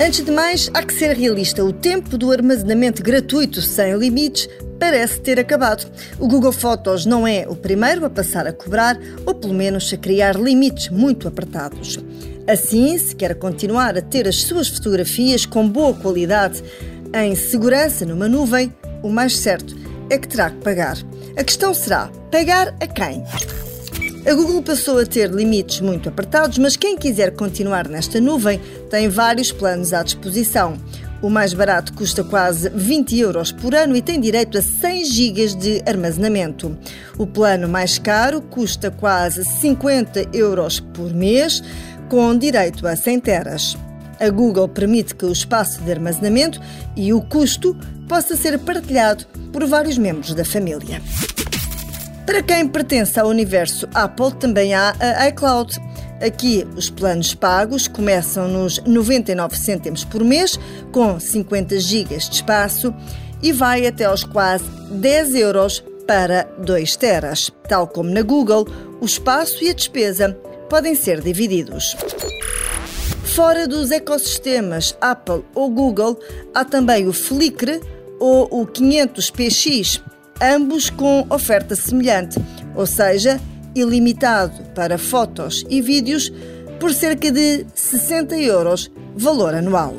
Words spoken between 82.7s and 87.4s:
ou seja, ilimitado para fotos e vídeos por cerca